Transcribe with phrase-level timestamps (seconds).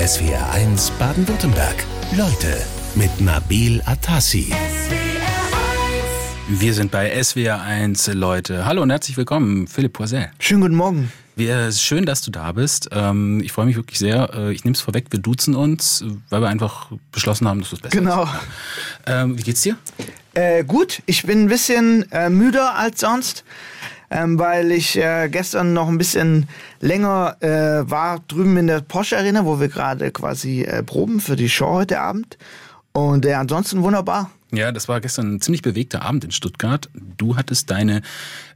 [0.00, 1.84] SWR1 Baden-Württemberg.
[2.16, 2.56] Leute
[2.94, 4.50] mit Nabil Atassi.
[6.48, 8.64] Wir sind bei SWR1 Leute.
[8.64, 10.30] Hallo und herzlich willkommen, Philipp Poisel.
[10.38, 11.12] Schönen guten Morgen.
[11.36, 12.88] Wir, schön, dass du da bist.
[12.92, 14.30] Ähm, ich freue mich wirklich sehr.
[14.34, 17.80] Äh, ich nehme es vorweg, wir duzen uns, weil wir einfach beschlossen haben, dass es
[17.80, 18.22] besser Genau.
[18.22, 18.30] ist.
[19.06, 19.76] Ähm, wie geht's dir?
[20.32, 23.44] Äh, gut, ich bin ein bisschen äh, müder als sonst,
[24.10, 26.48] ähm, weil ich äh, gestern noch ein bisschen
[26.80, 31.36] länger äh, war drüben in der Porsche Arena, wo wir gerade quasi äh, proben für
[31.36, 32.36] die Show heute Abend.
[32.92, 34.30] Und äh, ansonsten wunderbar.
[34.52, 36.90] Ja, das war gestern ein ziemlich bewegter Abend in Stuttgart.
[37.16, 38.02] Du hattest deine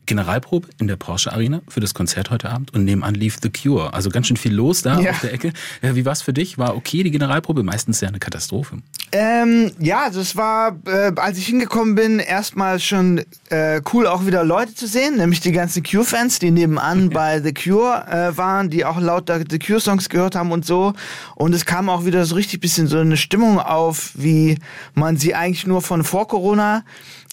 [0.06, 3.94] Generalprobe in der Porsche Arena für das Konzert heute Abend und nebenan lief The Cure.
[3.94, 5.12] Also ganz schön viel los da Ja.
[5.12, 5.52] auf der Ecke.
[5.82, 6.58] Wie war's für dich?
[6.58, 7.62] War okay die Generalprobe?
[7.62, 8.78] Meistens ja eine Katastrophe.
[9.12, 13.22] Ähm, ja, also es war, äh, als ich hingekommen bin, erstmal schon
[13.54, 17.54] äh, cool, auch wieder Leute zu sehen, nämlich die ganzen Cure-Fans, die nebenan bei The
[17.54, 20.92] Cure äh, waren, die auch lauter The Cure-Songs gehört haben und so.
[21.36, 24.58] Und es kam auch wieder so richtig bisschen so eine Stimmung auf, wie
[24.94, 26.82] man sie eigentlich nur von vor Corona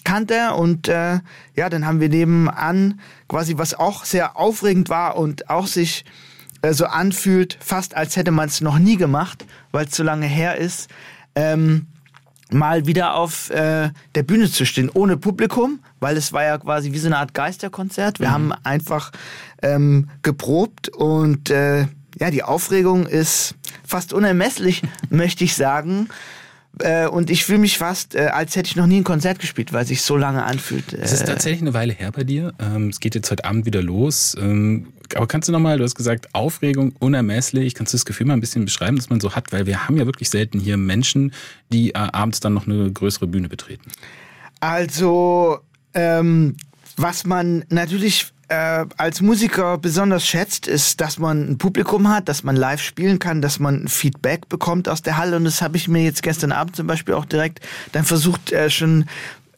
[0.04, 0.52] kannte.
[0.54, 1.18] Und äh,
[1.56, 6.04] ja, dann haben wir nebenan quasi, was auch sehr aufregend war und auch sich
[6.62, 10.26] äh, so anfühlt, fast als hätte man es noch nie gemacht, weil es so lange
[10.26, 10.88] her ist,
[11.34, 11.86] ähm,
[12.52, 16.92] mal wieder auf äh, der Bühne zu stehen, ohne Publikum, weil es war ja quasi
[16.92, 18.20] wie so eine Art Geisterkonzert.
[18.20, 19.12] Wir haben einfach
[19.62, 21.86] ähm, geprobt und äh,
[22.18, 26.08] ja, die Aufregung ist fast unermesslich, möchte ich sagen.
[26.80, 29.72] Äh, und ich fühle mich fast, äh, als hätte ich noch nie ein Konzert gespielt,
[29.72, 30.92] weil es sich so lange anfühlt.
[30.92, 32.52] Es ist tatsächlich eine Weile her bei dir.
[32.58, 34.34] Ähm, es geht jetzt heute Abend wieder los.
[34.40, 37.74] Ähm, aber kannst du nochmal, du hast gesagt, Aufregung unermesslich.
[37.74, 39.52] Kannst du das Gefühl mal ein bisschen beschreiben, das man so hat?
[39.52, 41.32] Weil wir haben ja wirklich selten hier Menschen,
[41.70, 43.90] die äh, abends dann noch eine größere Bühne betreten.
[44.60, 45.60] Also,
[45.94, 46.56] ähm,
[46.96, 52.42] was man natürlich äh, als Musiker besonders schätzt, ist, dass man ein Publikum hat, dass
[52.42, 55.36] man live spielen kann, dass man Feedback bekommt aus der Halle.
[55.36, 57.60] Und das habe ich mir jetzt gestern Abend zum Beispiel auch direkt
[57.92, 59.06] dann versucht äh, schon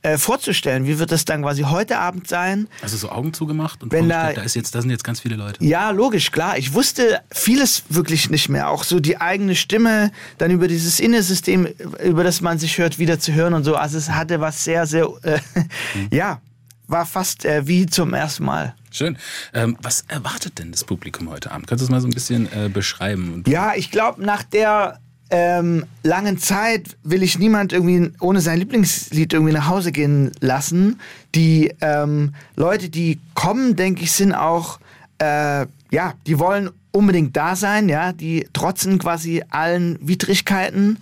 [0.05, 0.87] äh, vorzustellen.
[0.87, 2.69] Wie wird das dann quasi heute Abend sein?
[2.83, 5.37] Also so Augen zugemacht und Wenn da- da, ist jetzt, da sind jetzt ganz viele
[5.37, 5.65] Leute.
[5.65, 6.59] Ja, logisch, klar.
[6.59, 8.69] Ich wusste vieles wirklich nicht mehr.
[8.69, 11.67] Auch so die eigene Stimme, dann über dieses Innesystem,
[12.05, 13.77] über das man sich hört, wieder zu hören und so.
[13.77, 15.39] Also es hatte was sehr, sehr, äh,
[16.15, 16.41] ja,
[16.87, 18.75] war fast äh, wie zum ersten Mal.
[18.91, 19.17] Schön.
[19.55, 21.67] Ähm, was erwartet denn das Publikum heute Abend?
[21.67, 23.43] Kannst du das mal so ein bisschen äh, beschreiben?
[23.47, 25.01] Ja, ich glaube, nach der
[25.37, 31.01] ähm, langen Zeit will ich niemand irgendwie ohne sein Lieblingslied irgendwie nach Hause gehen lassen.
[31.35, 34.79] Die ähm, Leute, die kommen, denke ich, sind auch,
[35.19, 40.99] äh, ja, die wollen unbedingt da sein, ja, die trotzen quasi allen Widrigkeiten.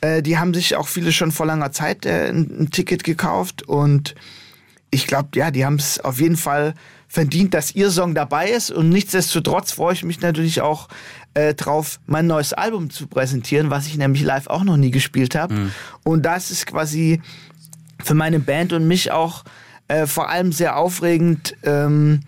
[0.00, 3.68] Äh, die haben sich auch viele schon vor langer Zeit äh, ein, ein Ticket gekauft
[3.68, 4.14] und
[4.90, 6.74] ich glaube, ja, die haben es auf jeden Fall
[7.14, 8.70] verdient, dass ihr Song dabei ist.
[8.70, 10.88] Und nichtsdestotrotz freue ich mich natürlich auch
[11.34, 15.36] äh, drauf, mein neues Album zu präsentieren, was ich nämlich live auch noch nie gespielt
[15.36, 15.70] habe.
[16.02, 17.22] Und das ist quasi
[18.02, 19.44] für meine Band und mich auch
[19.86, 21.54] äh, vor allem sehr aufregend.
[21.62, 22.20] Ähm,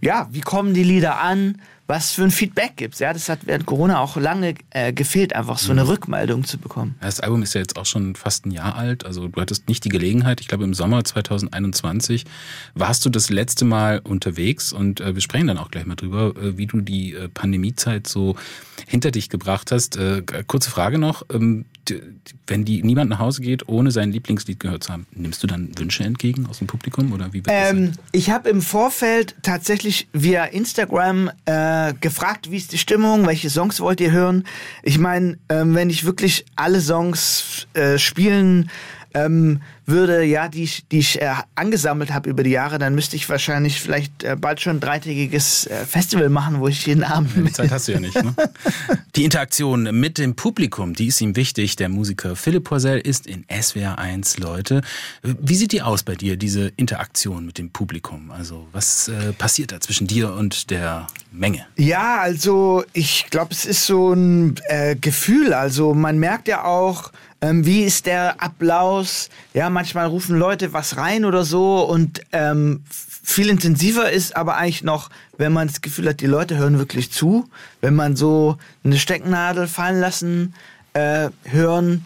[0.00, 1.60] ja, wie kommen die Lieder an?
[1.90, 3.00] Was für ein Feedback gibt's?
[3.00, 6.94] Ja, das hat während Corona auch lange äh, gefehlt, einfach so eine Rückmeldung zu bekommen.
[7.00, 9.04] Das Album ist ja jetzt auch schon fast ein Jahr alt.
[9.04, 10.40] Also du hattest nicht die Gelegenheit.
[10.40, 12.26] Ich glaube, im Sommer 2021
[12.74, 16.32] warst du das letzte Mal unterwegs und äh, wir sprechen dann auch gleich mal drüber,
[16.40, 18.36] äh, wie du die äh, Pandemiezeit so
[18.86, 19.96] hinter dich gebracht hast.
[19.96, 21.24] Äh, kurze Frage noch.
[21.32, 21.64] Ähm,
[22.46, 25.76] wenn die niemand nach Hause geht, ohne sein Lieblingslied gehört zu haben, nimmst du dann
[25.76, 27.98] Wünsche entgegen aus dem Publikum oder wie wird das Ähm, sein?
[28.12, 31.50] ich habe im Vorfeld tatsächlich via Instagram äh,
[32.00, 34.44] gefragt, wie ist die Stimmung, welche Songs wollt ihr hören.
[34.82, 38.70] Ich meine, ähm, wenn ich wirklich alle Songs äh, spielen
[39.14, 43.16] ähm, würde, ja, die ich, die ich äh, angesammelt habe über die Jahre, dann müsste
[43.16, 47.30] ich wahrscheinlich vielleicht äh, bald schon ein dreitägiges äh, Festival machen, wo ich jeden Abend
[47.36, 48.14] Die Zeit hast du ja nicht.
[48.14, 48.34] Ne?
[49.16, 51.76] Die Interaktion mit dem Publikum, die ist ihm wichtig.
[51.76, 54.82] Der Musiker Philipp Poisel ist in SWR 1 Leute.
[55.22, 58.30] Wie sieht die aus bei dir, diese Interaktion mit dem Publikum?
[58.30, 61.66] Also was äh, passiert da zwischen dir und der Menge?
[61.76, 65.52] Ja, also ich glaube, es ist so ein äh, Gefühl.
[65.54, 67.10] Also man merkt ja auch,
[67.40, 69.28] ähm, wie ist der Applaus.
[69.54, 72.82] Ja, manchmal rufen Leute was rein oder so und ähm,
[73.22, 77.12] viel intensiver ist aber eigentlich noch, wenn man das Gefühl hat, die Leute hören wirklich
[77.12, 77.48] zu.
[77.80, 80.54] Wenn man so eine Stecknadel fallen lassen
[80.94, 82.04] äh, hören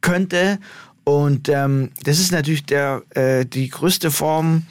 [0.00, 0.58] könnte.
[1.04, 4.62] Und ähm, das ist natürlich der, äh, die größte Form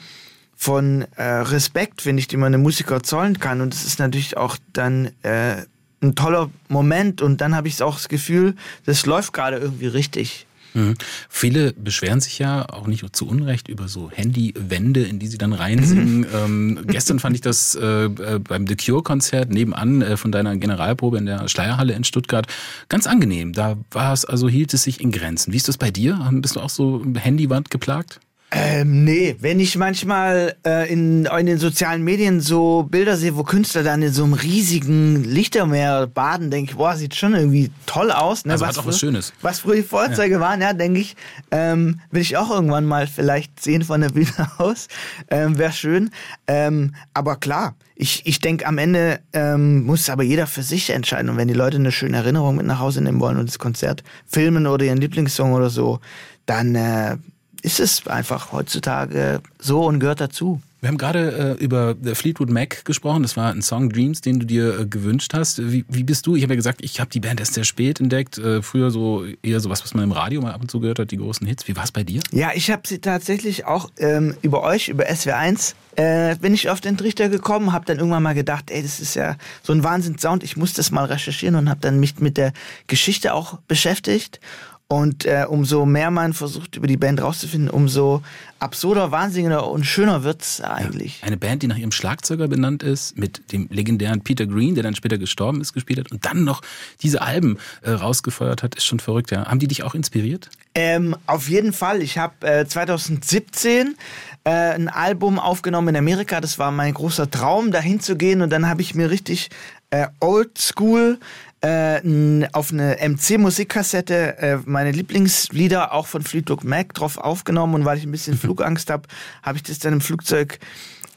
[0.56, 3.60] von äh, Respekt, finde ich, die man einem Musiker zollen kann.
[3.60, 5.62] Und es ist natürlich auch dann äh,
[6.00, 7.22] ein toller Moment.
[7.22, 8.54] Und dann habe ich auch das Gefühl,
[8.84, 10.46] das läuft gerade irgendwie richtig.
[10.76, 10.94] Mhm.
[11.28, 15.52] Viele beschweren sich ja auch nicht zu Unrecht über so Handywände, in die sie dann
[15.52, 16.26] reinsingen.
[16.36, 21.18] Ähm, gestern fand ich das äh, äh, beim The Cure-Konzert nebenan äh, von deiner Generalprobe
[21.18, 22.46] in der Schleierhalle in Stuttgart
[22.88, 23.52] ganz angenehm.
[23.52, 25.52] Da war es, also hielt es sich in Grenzen.
[25.52, 26.28] Wie ist das bei dir?
[26.32, 28.20] Bist du auch so Handywand geplagt?
[28.52, 33.42] Ähm, nee, wenn ich manchmal äh, in, in den sozialen Medien so Bilder sehe, wo
[33.42, 38.12] Künstler dann in so einem riesigen Lichtermeer baden, denke ich, boah, sieht schon irgendwie toll
[38.12, 38.44] aus.
[38.44, 38.52] Ne?
[38.52, 39.32] Also was hat auch was Schönes.
[39.42, 40.40] Was früher die Feuerzeuge ja.
[40.40, 41.16] waren, ja, denke ich,
[41.50, 44.86] ähm, will ich auch irgendwann mal vielleicht sehen von der Bühne aus.
[45.28, 46.10] Ähm, Wäre schön.
[46.46, 51.30] Ähm, aber klar, ich, ich denke, am Ende ähm, muss aber jeder für sich entscheiden.
[51.30, 54.04] Und wenn die Leute eine schöne Erinnerung mit nach Hause nehmen wollen und das Konzert
[54.24, 55.98] filmen oder ihren Lieblingssong oder so,
[56.46, 57.16] dann äh,
[57.62, 60.60] ist es einfach heutzutage so und gehört dazu.
[60.86, 63.22] Wir haben gerade äh, über Fleetwood Mac gesprochen.
[63.22, 65.72] Das war ein Song Dreams, den du dir äh, gewünscht hast.
[65.72, 66.36] Wie, wie bist du?
[66.36, 68.38] Ich habe ja gesagt, ich habe die Band erst sehr spät entdeckt.
[68.38, 71.10] Äh, früher so eher sowas, was man im Radio mal ab und zu gehört hat,
[71.10, 71.66] die großen Hits.
[71.66, 72.20] Wie war es bei dir?
[72.30, 76.80] Ja, ich habe sie tatsächlich auch ähm, über euch, über SW1, äh, bin ich auf
[76.80, 80.44] den Trichter gekommen, habe dann irgendwann mal gedacht, ey, das ist ja so ein Wahnsinns-Sound.
[80.44, 82.52] Ich muss das mal recherchieren und habe dann mich mit der
[82.86, 84.40] Geschichte auch beschäftigt
[84.88, 88.22] und äh, umso mehr man versucht, über die Band rauszufinden, umso
[88.60, 91.20] absurder, wahnsinniger und schöner wird's eigentlich.
[91.20, 94.84] Ja, eine Band, die nach ihrem Schlagzeuger benannt ist, mit dem legendären Peter Green, der
[94.84, 96.62] dann später gestorben ist, gespielt hat und dann noch
[97.02, 99.32] diese Alben äh, rausgefeuert hat, ist schon verrückt.
[99.32, 99.46] Ja.
[99.46, 100.50] Haben die dich auch inspiriert?
[100.76, 102.00] Ähm, auf jeden Fall.
[102.00, 103.96] Ich habe äh, 2017
[104.44, 106.40] äh, ein Album aufgenommen in Amerika.
[106.40, 108.40] Das war mein großer Traum, dahin zu gehen.
[108.40, 109.50] Und dann habe ich mir richtig
[109.90, 111.18] äh, Old School
[111.66, 117.98] äh, auf eine MC-Musikkassette äh, meine Lieblingslieder auch von Fleetwood Mac drauf aufgenommen und weil
[117.98, 119.08] ich ein bisschen Flugangst habe,
[119.42, 120.60] habe ich das dann im Flugzeug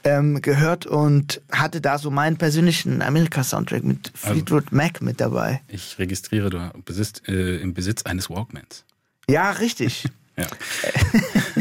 [0.02, 5.20] ähm, gehört und hatte da so meinen persönlichen Amerika-Soundtrack mit also Fleetwood also, Mac mit
[5.20, 5.60] dabei.
[5.68, 8.84] Ich registriere, du bist äh, im Besitz eines Walkmans.
[9.28, 10.04] Ja, richtig.
[10.40, 10.46] Ja.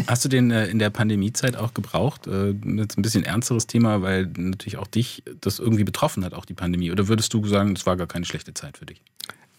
[0.08, 2.28] Hast du den äh, in der Pandemiezeit auch gebraucht?
[2.28, 6.46] Äh, jetzt ein bisschen ernsteres Thema, weil natürlich auch dich das irgendwie betroffen hat, auch
[6.46, 6.92] die Pandemie.
[6.92, 9.02] Oder würdest du sagen, es war gar keine schlechte Zeit für dich?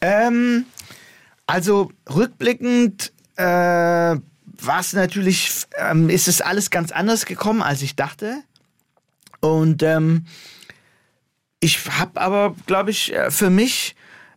[0.01, 0.65] Ähm,
[1.47, 7.97] also rückblickend äh, war es natürlich, ähm, ist es alles ganz anders gekommen, als ich
[7.97, 8.43] dachte.
[9.41, 10.27] Und ähm,
[11.61, 13.95] ich habe aber, glaube ich, äh, für mich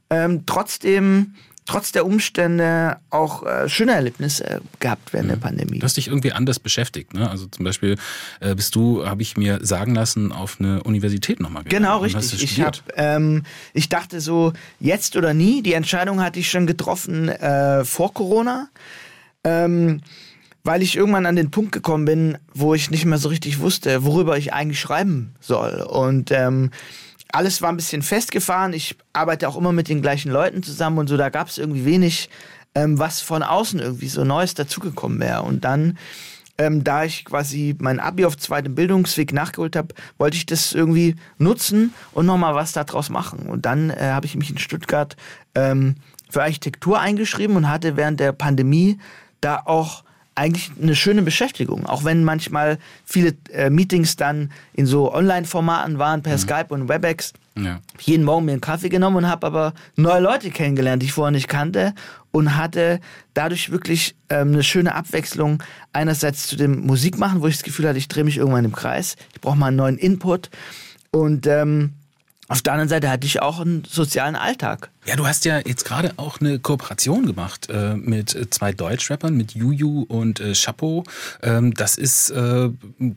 [0.10, 5.34] ähm, trotzdem trotz der Umstände auch äh, schöne Erlebnisse gehabt während mhm.
[5.34, 5.80] der Pandemie.
[5.80, 7.30] Du hast dich irgendwie anders beschäftigt, ne?
[7.30, 7.98] Also zum Beispiel
[8.40, 11.84] äh, bist du, habe ich mir sagen lassen, auf eine Universität nochmal gegangen.
[11.84, 12.44] Genau, richtig.
[12.44, 13.44] Ich, hab, ähm,
[13.74, 15.62] ich dachte so, jetzt oder nie.
[15.62, 18.70] Die Entscheidung hatte ich schon getroffen äh, vor Corona.
[19.44, 20.02] Ähm,
[20.64, 24.06] weil ich irgendwann an den Punkt gekommen bin, wo ich nicht mehr so richtig wusste,
[24.06, 25.82] worüber ich eigentlich schreiben soll.
[25.82, 26.72] Und ähm,
[27.34, 28.74] alles war ein bisschen festgefahren.
[28.74, 31.84] Ich arbeite auch immer mit den gleichen Leuten zusammen und so, da gab es irgendwie
[31.84, 32.30] wenig,
[32.76, 35.42] ähm, was von außen irgendwie so Neues dazugekommen wäre.
[35.42, 35.98] Und dann,
[36.60, 41.16] ähm, da ich quasi mein Abi auf zweitem Bildungsweg nachgeholt habe, wollte ich das irgendwie
[41.40, 43.48] nutzen und nochmal was daraus machen.
[43.48, 45.18] Und dann äh, habe ich mich in Stuttgart
[45.56, 45.96] ähm,
[46.30, 49.00] für Architektur eingeschrieben und hatte während der Pandemie
[49.42, 50.04] da auch
[50.36, 56.24] eigentlich eine schöne Beschäftigung, auch wenn manchmal viele äh, Meetings dann in so Online-Formaten waren,
[56.24, 56.40] per mhm.
[56.40, 57.34] Skype und WebEx.
[57.56, 57.80] Ja.
[58.00, 61.32] Jeden Morgen mir einen Kaffee genommen und habe aber neue Leute kennengelernt, die ich vorher
[61.32, 61.94] nicht kannte
[62.32, 63.00] und hatte
[63.36, 65.62] dadurch wirklich ähm, eine schöne Abwechslung
[65.94, 69.16] einerseits zu dem Musikmachen, wo ich das Gefühl hatte, ich drehe mich irgendwann im Kreis,
[69.34, 70.50] ich brauche mal einen neuen Input
[71.12, 71.94] und ähm,
[72.50, 74.90] auf der anderen Seite hatte ich auch einen sozialen Alltag.
[75.06, 79.54] Ja, du hast ja jetzt gerade auch eine Kooperation gemacht äh, mit zwei Deutschrappern, mit
[79.54, 81.04] Juju und äh, Chapeau.
[81.42, 82.70] Ähm, das ist äh,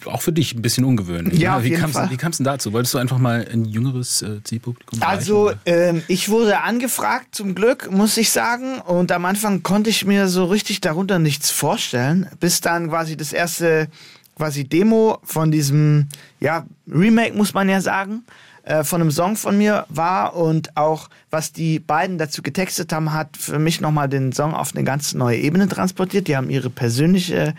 [0.04, 1.40] auch für dich ein bisschen ungewöhnlich.
[1.40, 1.64] Ja, ne?
[1.64, 1.90] wie kam
[2.30, 2.72] es denn dazu?
[2.72, 7.90] Wolltest du einfach mal ein jüngeres äh, Zielpublikum Also, ähm, ich wurde angefragt, zum Glück,
[7.90, 8.78] muss ich sagen.
[8.78, 13.32] Und am Anfang konnte ich mir so richtig darunter nichts vorstellen, bis dann quasi das
[13.32, 13.88] erste
[14.36, 16.08] quasi Demo von diesem
[16.38, 18.22] ja, Remake, muss man ja sagen
[18.66, 23.12] äh, von einem Song von mir war und auch was die beiden dazu getextet haben,
[23.12, 26.26] hat für mich nochmal den Song auf eine ganz neue Ebene transportiert.
[26.26, 27.54] Die haben ihre persönliche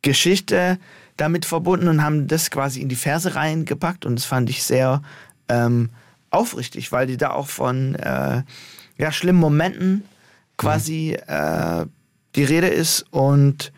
[0.00, 0.78] Geschichte
[1.18, 5.02] damit verbunden und haben das quasi in die Verse reingepackt und das fand ich sehr
[5.50, 5.90] ähm,
[6.30, 8.42] aufrichtig, weil die da auch von äh,
[8.96, 10.04] ja, schlimmen Momenten
[10.56, 11.34] quasi mhm.
[11.34, 11.86] äh,
[12.34, 13.72] die Rede ist und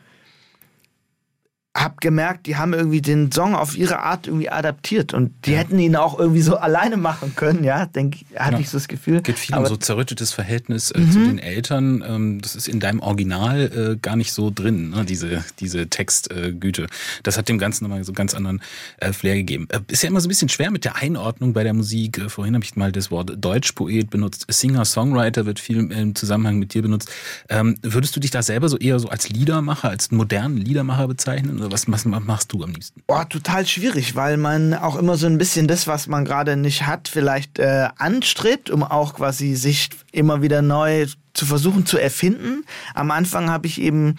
[1.77, 5.59] habe gemerkt, die haben irgendwie den Song auf ihre Art irgendwie adaptiert und die ja.
[5.59, 8.61] hätten ihn auch irgendwie so alleine machen können, ja, denk, hatte ja.
[8.61, 9.17] ich so das Gefühl.
[9.17, 11.13] Es geht viel um so zerrüttetes Verhältnis äh, mhm.
[11.13, 12.03] zu den Eltern.
[12.07, 15.05] Ähm, das ist in deinem Original äh, gar nicht so drin, ne?
[15.05, 16.85] diese, diese Textgüte.
[16.85, 16.89] Äh,
[17.23, 18.63] das hat dem Ganzen nochmal so einen ganz anderen
[18.99, 19.69] äh, Flair gegeben.
[19.71, 22.19] Äh, ist ja immer so ein bisschen schwer mit der Einordnung bei der Musik.
[22.19, 24.47] Äh, vorhin habe ich mal das Wort Deutschpoet benutzt.
[24.49, 27.11] Singer-Songwriter wird viel im Zusammenhang mit dir benutzt.
[27.49, 31.66] Ähm, würdest du dich da selber so eher so als Liedermacher, als modernen Liedermacher bezeichnen?
[31.67, 33.03] Oder was, was machst du am liebsten?
[33.07, 36.87] Boah, total schwierig, weil man auch immer so ein bisschen das, was man gerade nicht
[36.87, 42.65] hat, vielleicht äh, anstrebt, um auch quasi sich immer wieder neu zu versuchen zu erfinden.
[42.95, 44.17] Am Anfang habe ich eben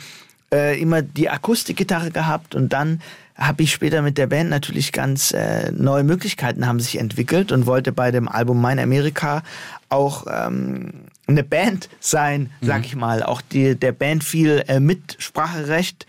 [0.54, 3.02] äh, immer die Akustikgitarre gehabt und dann
[3.36, 7.68] habe ich später mit der Band natürlich ganz äh, neue Möglichkeiten haben sich entwickelt und
[7.68, 9.44] wollte bei dem Album Mein Amerika
[9.90, 12.84] auch ähm, eine Band sein, sag mhm.
[12.86, 16.08] ich mal, auch die, der Band viel äh, Mitspracherecht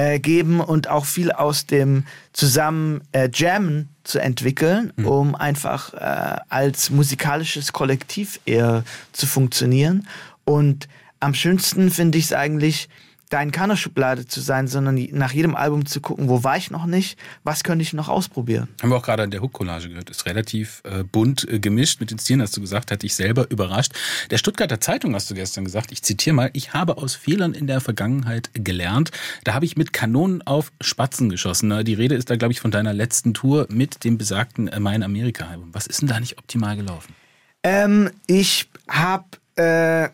[0.00, 5.06] äh, geben und auch viel aus dem zusammen äh, Jammen zu entwickeln, mhm.
[5.06, 10.08] um einfach äh, als musikalisches Kollektiv eher zu funktionieren.
[10.44, 10.88] Und
[11.20, 12.88] am schönsten finde ich es eigentlich,
[13.30, 16.70] da in keiner Schublade zu sein, sondern nach jedem Album zu gucken, wo war ich
[16.70, 18.68] noch nicht, was könnte ich noch ausprobieren.
[18.82, 20.10] Haben wir auch gerade an der Hook-Collage gehört.
[20.10, 23.48] Ist relativ äh, bunt äh, gemischt mit den Stilen, hast du gesagt, hat dich selber
[23.50, 23.92] überrascht.
[24.30, 27.68] Der Stuttgarter Zeitung hast du gestern gesagt, ich zitiere mal, ich habe aus Fehlern in
[27.68, 29.12] der Vergangenheit gelernt.
[29.44, 31.84] Da habe ich mit Kanonen auf Spatzen geschossen.
[31.84, 35.04] Die Rede ist da, glaube ich, von deiner letzten Tour mit dem besagten äh, Mein
[35.04, 35.70] Amerika-Album.
[35.72, 37.14] Was ist denn da nicht optimal gelaufen?
[37.62, 40.08] Ähm, ich habe äh,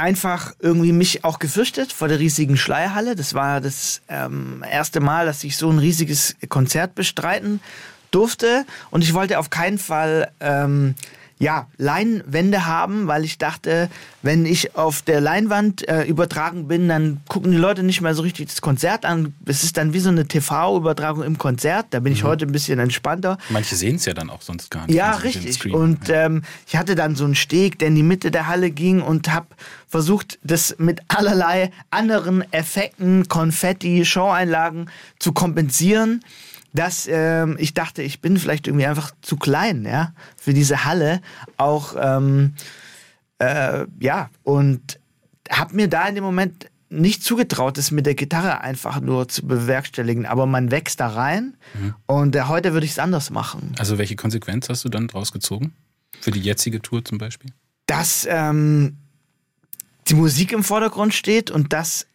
[0.00, 3.14] einfach irgendwie mich auch gefürchtet vor der riesigen Schleierhalle.
[3.14, 7.60] Das war das ähm, erste Mal, dass ich so ein riesiges Konzert bestreiten
[8.10, 8.64] durfte.
[8.90, 10.94] Und ich wollte auf keinen Fall ähm,
[11.40, 13.88] ja, Leinwände haben, weil ich dachte,
[14.20, 18.20] wenn ich auf der Leinwand äh, übertragen bin, dann gucken die Leute nicht mehr so
[18.20, 19.34] richtig das Konzert an.
[19.46, 21.86] Es ist dann wie so eine TV-Übertragung im Konzert.
[21.90, 22.28] Da bin ich mhm.
[22.28, 23.38] heute ein bisschen entspannter.
[23.48, 24.94] Manche sehen es ja dann auch sonst gar nicht.
[24.94, 25.72] Ja, richtig.
[25.72, 29.00] Und ähm, ich hatte dann so einen Steg, der in die Mitte der Halle ging
[29.00, 29.46] und habe
[29.88, 36.22] versucht, das mit allerlei anderen Effekten, Konfetti, Showeinlagen zu kompensieren
[36.72, 41.20] dass ähm, ich dachte, ich bin vielleicht irgendwie einfach zu klein, ja, für diese Halle.
[41.56, 42.54] Auch, ähm,
[43.38, 44.98] äh, ja, und
[45.50, 49.46] habe mir da in dem Moment nicht zugetraut, das mit der Gitarre einfach nur zu
[49.46, 50.26] bewerkstelligen.
[50.26, 51.94] Aber man wächst da rein mhm.
[52.06, 53.74] und äh, heute würde ich es anders machen.
[53.78, 55.72] Also welche Konsequenz hast du dann draus gezogen?
[56.20, 57.50] Für die jetzige Tour zum Beispiel?
[57.86, 58.96] Dass ähm,
[60.08, 62.06] die Musik im Vordergrund steht und dass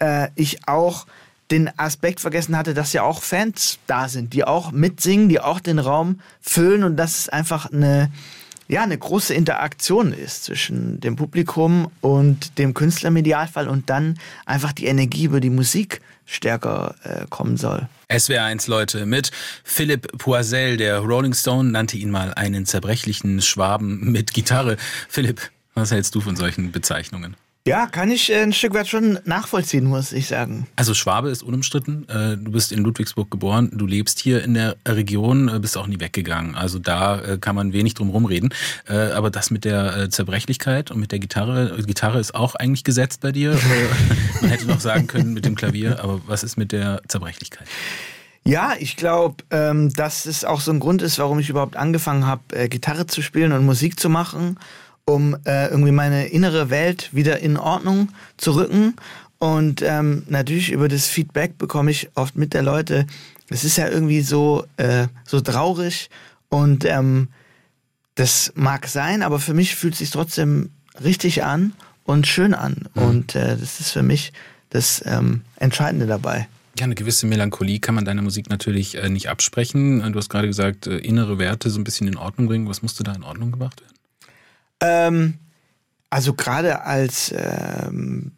[0.00, 1.06] äh, ich auch
[1.50, 5.60] den Aspekt vergessen hatte, dass ja auch Fans da sind, die auch mitsingen, die auch
[5.60, 8.10] den Raum füllen und dass es einfach eine,
[8.68, 14.18] ja, eine große Interaktion ist zwischen dem Publikum und dem Künstler im Idealfall und dann
[14.46, 17.88] einfach die Energie über die Musik stärker äh, kommen soll.
[18.08, 19.30] SWR1 Leute mit
[19.62, 24.78] Philipp Poisel, der Rolling Stone nannte ihn mal einen zerbrechlichen Schwaben mit Gitarre.
[25.08, 27.36] Philipp, was hältst du von solchen Bezeichnungen?
[27.66, 30.66] Ja, kann ich äh, ein Stück weit schon nachvollziehen, muss ich sagen.
[30.76, 32.06] Also Schwabe ist unumstritten.
[32.10, 35.86] Äh, du bist in Ludwigsburg geboren, du lebst hier in der Region, äh, bist auch
[35.86, 36.56] nie weggegangen.
[36.56, 38.52] Also da kann man wenig drum rumreden.
[38.86, 43.32] Aber das mit der Zerbrechlichkeit und mit der Gitarre, Gitarre ist auch eigentlich gesetzt bei
[43.32, 43.58] dir.
[44.40, 47.66] man hätte noch sagen können mit dem Klavier, aber was ist mit der Zerbrechlichkeit?
[48.44, 52.26] Ja, ich glaube, ähm, dass es auch so ein Grund ist, warum ich überhaupt angefangen
[52.26, 54.58] habe, Gitarre zu spielen und Musik zu machen
[55.06, 58.94] um äh, irgendwie meine innere Welt wieder in Ordnung zu rücken.
[59.38, 63.06] Und ähm, natürlich über das Feedback bekomme ich oft mit der Leute,
[63.50, 66.08] es ist ja irgendwie so, äh, so traurig
[66.48, 67.28] und ähm,
[68.14, 70.70] das mag sein, aber für mich fühlt es sich trotzdem
[71.02, 71.72] richtig an
[72.04, 72.88] und schön an.
[72.94, 73.02] Mhm.
[73.02, 74.32] Und äh, das ist für mich
[74.70, 76.48] das ähm, Entscheidende dabei.
[76.78, 80.00] Ja, eine gewisse Melancholie kann man deiner Musik natürlich äh, nicht absprechen.
[80.12, 82.68] Du hast gerade gesagt, äh, innere Werte so ein bisschen in Ordnung bringen.
[82.68, 83.93] Was musste da in Ordnung gebracht werden?
[84.84, 85.34] Ähm,
[86.10, 88.32] also gerade als, ähm,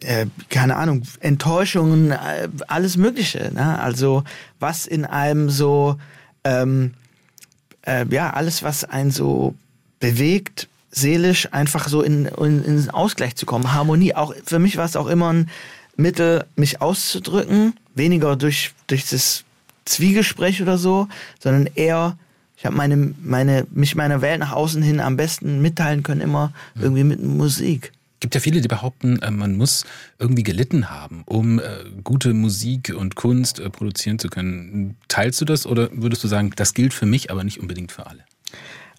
[0.00, 3.50] äh, keine Ahnung, Enttäuschungen, äh, alles Mögliche.
[3.54, 3.78] Ne?
[3.80, 4.24] Also
[4.58, 5.96] was in einem so,
[6.44, 6.94] ähm,
[7.86, 9.54] äh, ja, alles, was einen so
[10.00, 14.14] bewegt, seelisch einfach so in, in, in Ausgleich zu kommen, Harmonie.
[14.14, 15.50] Auch für mich war es auch immer ein
[15.96, 19.44] Mittel, mich auszudrücken, weniger durch, durch das
[19.84, 21.08] Zwiegespräch oder so,
[21.40, 22.16] sondern eher
[22.58, 26.52] ich habe meine, meine, mich meiner Welt nach außen hin am besten mitteilen können, immer
[26.74, 27.92] irgendwie mit Musik.
[28.18, 29.86] gibt ja viele, die behaupten, äh, man muss
[30.18, 31.62] irgendwie gelitten haben, um äh,
[32.02, 34.96] gute Musik und Kunst äh, produzieren zu können.
[35.06, 38.06] Teilst du das oder würdest du sagen, das gilt für mich, aber nicht unbedingt für
[38.06, 38.24] alle?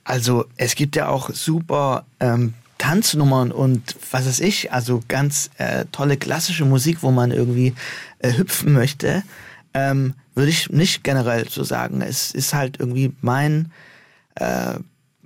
[0.05, 5.83] Also es gibt ja auch super ähm, Tanznummern und was weiß ich, also ganz äh,
[5.91, 7.73] tolle klassische Musik, wo man irgendwie
[8.19, 9.23] äh, hüpfen möchte.
[9.73, 12.01] ähm, würde ich nicht generell so sagen.
[12.01, 13.73] Es ist halt irgendwie mein,
[14.35, 14.75] äh,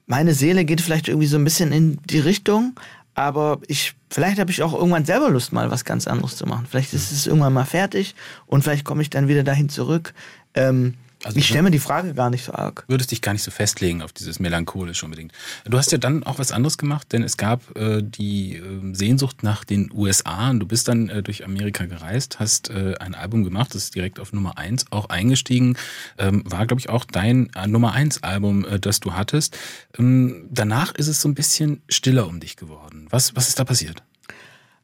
[0.08, 2.79] meine Seele geht vielleicht irgendwie so ein bisschen in die Richtung,
[3.13, 6.65] aber ich, vielleicht habe ich auch irgendwann selber Lust, mal was ganz anderes zu machen.
[6.67, 8.15] Vielleicht ist es irgendwann mal fertig
[8.48, 10.15] und vielleicht komme ich dann wieder dahin zurück.
[10.55, 12.84] Ähm, also ich stelle mir die Frage gar nicht so arg.
[12.88, 15.32] Würdest dich gar nicht so festlegen auf dieses melancholische unbedingt.
[15.65, 19.42] Du hast ja dann auch was anderes gemacht, denn es gab äh, die äh, Sehnsucht
[19.42, 23.44] nach den USA und du bist dann äh, durch Amerika gereist, hast äh, ein Album
[23.44, 25.77] gemacht, das ist direkt auf Nummer eins auch eingestiegen,
[26.18, 29.58] ähm, war glaube ich auch dein äh, Nummer eins Album, äh, das du hattest.
[29.98, 33.08] Ähm, danach ist es so ein bisschen stiller um dich geworden.
[33.10, 34.03] Was, was ist da passiert?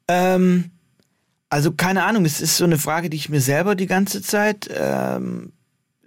[0.08, 0.72] Ähm,
[1.50, 4.70] also keine Ahnung, es ist so eine Frage, die ich mir selber die ganze Zeit
[4.74, 5.52] ähm,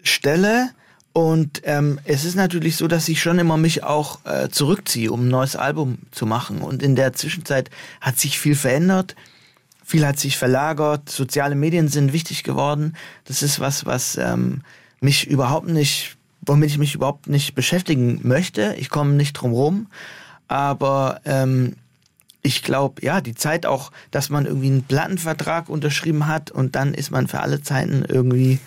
[0.03, 0.71] stelle.
[1.13, 5.27] Und ähm, es ist natürlich so, dass ich schon immer mich auch äh, zurückziehe, um
[5.27, 6.63] ein neues Album zu machen.
[6.63, 9.15] Und in der Zwischenzeit hat sich viel verändert.
[9.85, 11.11] Viel hat sich verlagert.
[11.11, 12.95] Soziale Medien sind wichtig geworden.
[13.25, 14.63] Das ist was, was ähm,
[15.01, 18.75] mich überhaupt nicht, womit ich mich überhaupt nicht beschäftigen möchte.
[18.79, 19.89] Ich komme nicht drum rum.
[20.49, 21.77] Aber ähm,
[22.43, 26.93] ich glaube, ja, die Zeit auch, dass man irgendwie einen Plattenvertrag unterschrieben hat und dann
[26.93, 28.59] ist man für alle Zeiten irgendwie,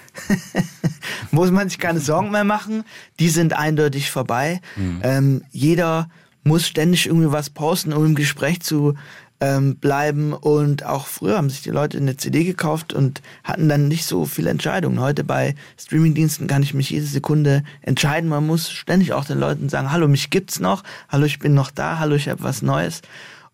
[1.32, 2.86] muss man sich keine Sorgen mehr machen.
[3.20, 4.62] Die sind eindeutig vorbei.
[4.78, 5.02] Mhm.
[5.04, 6.10] Ähm, jeder
[6.44, 8.94] muss ständig irgendwie was posten, um im Gespräch zu
[9.42, 10.32] ähm, bleiben.
[10.32, 14.26] Und auch früher haben sich die Leute eine CD gekauft und hatten dann nicht so
[14.26, 15.02] viele Entscheidungen.
[15.02, 18.30] Heute bei Streamingdiensten kann ich mich jede Sekunde entscheiden.
[18.30, 21.72] Man muss ständig auch den Leuten sagen, hallo, mich gibt's noch, hallo, ich bin noch
[21.72, 23.02] da, hallo, ich habe was Neues.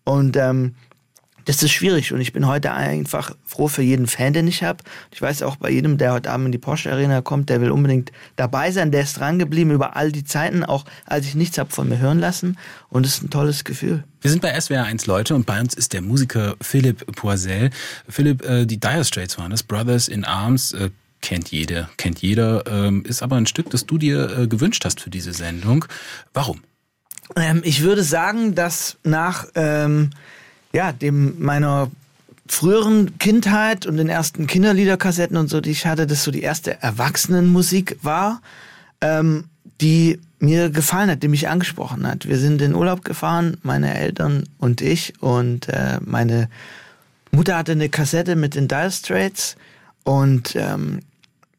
[0.04, 0.74] Und ähm,
[1.44, 4.84] das ist schwierig und ich bin heute einfach froh für jeden Fan, den ich habe.
[5.10, 7.70] Ich weiß auch bei jedem, der heute Abend in die Porsche Arena kommt, der will
[7.70, 8.92] unbedingt dabei sein.
[8.92, 11.98] Der ist dran geblieben über all die Zeiten, auch als ich nichts habe von mir
[11.98, 12.58] hören lassen.
[12.88, 14.04] Und es ist ein tolles Gefühl.
[14.20, 17.70] Wir sind bei SWR 1 Leute und bei uns ist der Musiker Philipp Poisel.
[18.08, 20.72] Philipp, äh, die Dire Straits waren das, Brothers in Arms.
[20.72, 20.90] Äh,
[21.20, 25.00] kennt jeder, kennt jeder, ähm, ist aber ein Stück, das du dir äh, gewünscht hast
[25.00, 25.84] für diese Sendung.
[26.34, 26.62] Warum?
[27.36, 30.10] Ähm, ich würde sagen, dass nach ähm,
[30.72, 31.90] ja, dem meiner
[32.46, 36.82] früheren Kindheit und den ersten Kinderliederkassetten und so, die ich hatte, das so die erste
[36.82, 38.42] Erwachsenenmusik war,
[39.00, 39.44] ähm,
[39.80, 42.26] die mir gefallen hat, die mich angesprochen hat.
[42.26, 46.48] Wir sind in Urlaub gefahren, meine Eltern und ich, und äh, meine
[47.30, 49.56] Mutter hatte eine Kassette mit den Dire Straits
[50.04, 51.00] und ähm,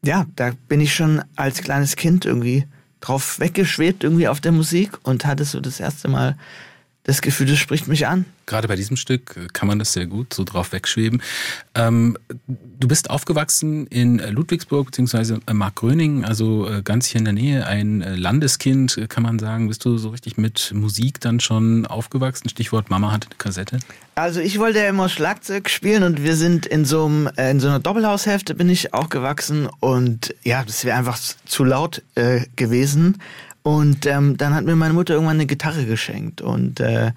[0.02, 2.66] ja, da bin ich schon als kleines Kind irgendwie
[3.04, 6.36] drauf weggeschwebt irgendwie auf der Musik und hatte so das erste Mal
[7.04, 8.24] das Gefühl, das spricht mich an.
[8.46, 11.22] Gerade bei diesem Stück äh, kann man das sehr gut so drauf wegschweben.
[11.74, 15.38] Ähm, du bist aufgewachsen in Ludwigsburg bzw.
[15.52, 19.68] Markgröningen, also äh, ganz hier in der Nähe, ein äh, Landeskind, kann man sagen.
[19.68, 22.48] Bist du so richtig mit Musik dann schon aufgewachsen?
[22.48, 23.78] Stichwort Mama hatte eine Kassette.
[24.14, 27.68] Also ich wollte ja immer Schlagzeug spielen und wir sind in so, einem, in so
[27.68, 33.18] einer Doppelhaushälfte bin ich aufgewachsen und ja, das wäre einfach zu laut äh, gewesen.
[33.64, 37.12] Und ähm, dann hat mir meine Mutter irgendwann eine Gitarre geschenkt und äh,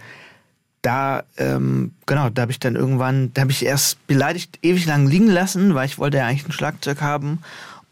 [0.81, 5.05] da, ähm, genau, da habe ich dann irgendwann, da habe ich erst beleidigt ewig lang
[5.05, 7.39] liegen lassen, weil ich wollte ja eigentlich ein Schlagzeug haben.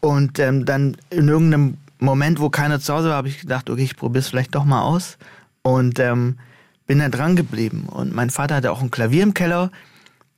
[0.00, 3.82] Und ähm, dann in irgendeinem Moment, wo keiner zu Hause war, habe ich gedacht, okay,
[3.82, 5.18] ich probiere es vielleicht doch mal aus.
[5.60, 6.38] Und ähm,
[6.86, 7.86] bin dann dran geblieben.
[7.90, 9.70] Und mein Vater hatte auch ein Klavier im Keller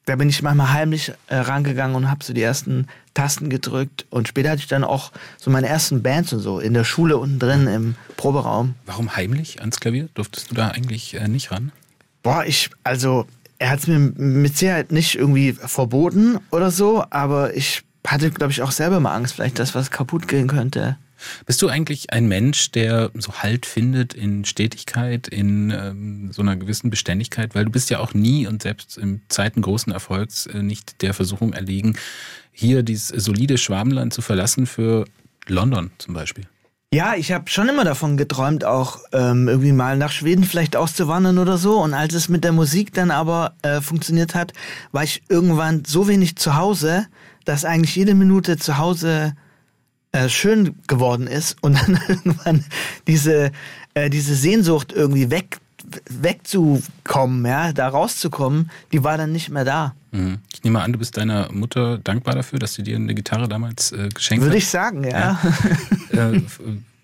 [0.09, 4.07] da bin ich manchmal heimlich äh, rangegangen und habe so die ersten Tasten gedrückt.
[4.09, 7.19] Und später hatte ich dann auch so meine ersten Bands und so in der Schule
[7.19, 8.75] unten drin im Proberaum.
[8.87, 10.09] Warum heimlich ans Klavier?
[10.15, 11.73] Durftest du da eigentlich äh, nicht ran?
[12.23, 13.27] Boah, ich, also,
[13.59, 18.53] er hat es mir mit Sicherheit nicht irgendwie verboten oder so, aber ich hatte, glaube
[18.53, 20.97] ich, auch selber mal Angst, vielleicht, dass was kaputt gehen könnte.
[21.47, 26.57] Bist du eigentlich ein Mensch, der so Halt findet in Stetigkeit, in ähm, so einer
[26.57, 27.55] gewissen Beständigkeit?
[27.55, 31.15] Weil du bist ja auch nie und selbst in Zeiten großen Erfolgs äh, nicht der
[31.15, 31.97] Versuchung erlegen,
[32.53, 35.05] hier dieses solide Schwabenland zu verlassen für
[35.47, 36.45] London zum Beispiel.
[36.91, 41.39] Ja, ich habe schon immer davon geträumt, auch ähm, irgendwie mal nach Schweden vielleicht auszuwandern
[41.39, 41.79] oder so.
[41.79, 44.55] Und als es mit der Musik dann aber äh, funktioniert hat,
[44.91, 47.07] war ich irgendwann so wenig zu Hause,
[47.45, 49.35] dass eigentlich jede Minute zu Hause
[50.13, 52.65] äh, schön geworden ist und dann irgendwann
[53.07, 53.53] diese,
[53.95, 55.61] äh, diese Sehnsucht irgendwie weg
[56.09, 59.95] wegzukommen, ja, da rauszukommen, die war dann nicht mehr da.
[60.11, 60.39] Mhm.
[60.53, 63.93] Ich nehme an, du bist deiner Mutter dankbar dafür, dass sie dir eine Gitarre damals
[63.93, 64.53] äh, geschenkt Würde hat.
[64.53, 65.41] Würde ich sagen, ja.
[66.13, 66.33] ja.
[66.33, 66.43] Äh,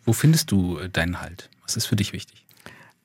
[0.05, 1.51] wo findest du äh, deinen Halt?
[1.63, 2.45] Was ist für dich wichtig?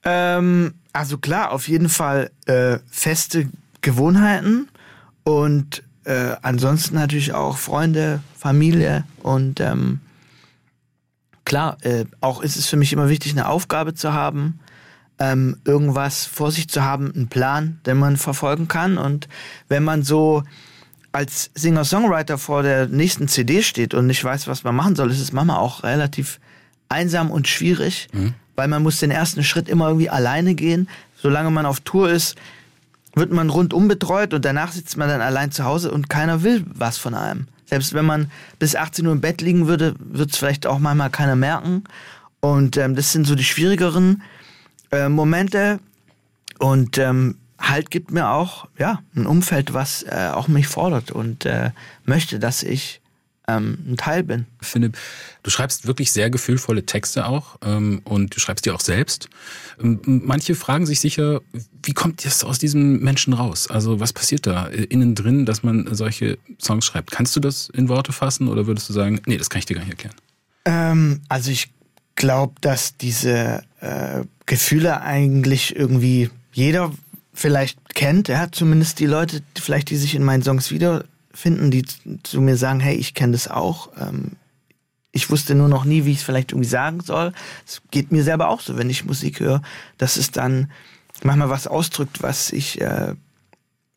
[0.03, 3.49] Ähm, also klar, auf jeden Fall äh, feste
[3.81, 4.69] Gewohnheiten
[5.23, 9.99] und äh, ansonsten natürlich auch Freunde, Familie und ähm,
[11.45, 14.59] klar, äh, auch ist es für mich immer wichtig, eine Aufgabe zu haben,
[15.19, 18.97] ähm, irgendwas vor sich zu haben, einen Plan, den man verfolgen kann.
[18.97, 19.27] Und
[19.67, 20.43] wenn man so
[21.11, 25.19] als Singer-Songwriter vor der nächsten CD steht und nicht weiß, was man machen soll, ist
[25.19, 26.39] es manchmal auch relativ
[26.87, 28.35] einsam und schwierig, mhm.
[28.55, 30.87] weil man muss den ersten Schritt immer irgendwie alleine gehen.
[31.21, 32.35] Solange man auf Tour ist,
[33.15, 36.65] wird man rundum betreut und danach sitzt man dann allein zu Hause und keiner will
[36.73, 37.47] was von einem.
[37.65, 41.09] Selbst wenn man bis 18 Uhr im Bett liegen würde, wird es vielleicht auch manchmal
[41.09, 41.83] keiner merken.
[42.39, 44.23] Und ähm, das sind so die schwierigeren
[44.91, 45.79] äh, Momente.
[46.57, 51.45] Und ähm, Halt gibt mir auch ja, ein Umfeld, was äh, auch mich fordert und
[51.45, 51.71] äh,
[52.05, 53.01] möchte, dass ich
[53.57, 54.45] ähm, ein Teil bin.
[54.61, 54.97] Philipp,
[55.43, 59.29] du schreibst wirklich sehr gefühlvolle Texte auch ähm, und du schreibst die auch selbst.
[59.81, 61.41] Ähm, manche fragen sich sicher,
[61.83, 63.69] wie kommt das aus diesem Menschen raus?
[63.69, 67.11] Also was passiert da innen drin, dass man solche Songs schreibt?
[67.11, 69.75] Kannst du das in Worte fassen oder würdest du sagen, nee, das kann ich dir
[69.75, 70.15] gar nicht erklären?
[70.65, 71.71] Ähm, also ich
[72.15, 76.91] glaube, dass diese äh, Gefühle eigentlich irgendwie jeder
[77.33, 80.71] vielleicht kennt, ja, zumindest die Leute, vielleicht die sich in meinen Songs
[81.29, 81.85] wiederfinden, die
[82.23, 83.89] zu mir sagen, hey, ich kenne das auch.
[83.99, 84.31] Ähm,
[85.11, 87.33] ich wusste nur noch nie, wie ich es vielleicht irgendwie sagen soll.
[87.65, 89.61] Es geht mir selber auch so, wenn ich Musik höre,
[89.97, 90.71] dass es dann
[91.23, 93.15] manchmal was ausdrückt, was ich äh,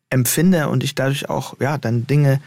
[0.09, 2.41] empfinde und ich dadurch auch ja dann Dinge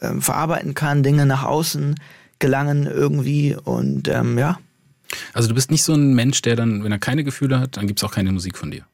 [0.00, 1.94] äh, verarbeiten kann, Dinge nach außen
[2.38, 4.58] gelangen irgendwie und ähm, ja.
[5.32, 7.86] Also du bist nicht so ein Mensch, der dann, wenn er keine Gefühle hat, dann
[7.86, 8.84] gibt es auch keine Musik von dir.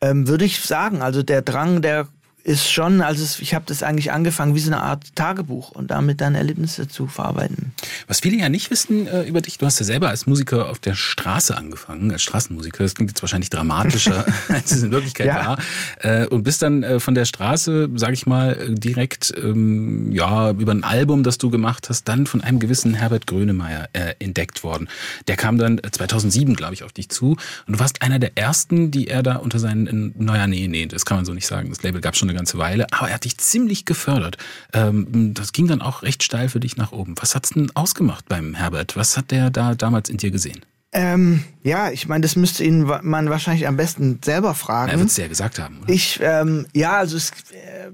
[0.00, 1.02] Ähm, würde ich sagen.
[1.02, 2.08] Also der Drang, der
[2.44, 6.20] ist schon, also ich habe das eigentlich angefangen wie so eine Art Tagebuch und damit
[6.20, 7.72] dann Erlebnisse zu verarbeiten.
[8.06, 10.78] Was viele ja nicht wissen äh, über dich, du hast ja selber als Musiker auf
[10.78, 12.84] der Straße angefangen, als Straßenmusiker.
[12.84, 15.46] Das klingt jetzt wahrscheinlich dramatischer, als es in Wirklichkeit ja.
[15.46, 15.58] war.
[15.98, 20.72] Äh, und bist dann äh, von der Straße, sage ich mal, direkt ähm, ja über
[20.72, 24.88] ein Album, das du gemacht hast, dann von einem gewissen Herbert Grönemeyer äh, entdeckt worden.
[25.26, 27.32] Der kam dann 2007, glaube ich, auf dich zu
[27.66, 31.04] und du warst einer der ersten, die er da unter seinen, naja, nee, nee, das
[31.04, 31.68] kann man so nicht sagen.
[31.68, 34.36] Das Label gab schon eine ganze Weile, aber er hat dich ziemlich gefördert.
[34.72, 37.14] Ähm, das ging dann auch recht steil für dich nach oben.
[37.20, 38.96] Was hat's denn ausgemacht beim Herbert?
[38.96, 40.60] Was hat der da damals in dir gesehen?
[40.92, 44.90] Ähm, ja, ich meine, das müsste ihn man wahrscheinlich am besten selber fragen.
[44.90, 45.80] Er wird es ja gesagt haben.
[45.82, 45.92] Oder?
[45.92, 47.90] Ich, ähm, ja, also es, äh,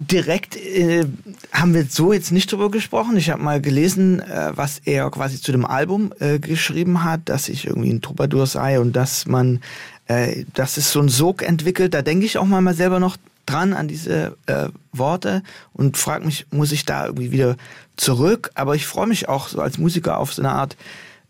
[0.00, 1.04] direkt äh,
[1.52, 3.16] haben wir so jetzt nicht drüber gesprochen.
[3.16, 7.48] Ich habe mal gelesen, äh, was er quasi zu dem Album äh, geschrieben hat, dass
[7.48, 9.60] ich irgendwie ein Troubadour sei und dass man,
[10.08, 11.94] äh, dass es so ein Sog entwickelt.
[11.94, 16.46] Da denke ich auch mal selber noch dran an diese äh, Worte und frage mich,
[16.50, 17.56] muss ich da irgendwie wieder
[17.96, 18.50] zurück?
[18.54, 20.76] Aber ich freue mich auch so als Musiker auf so eine Art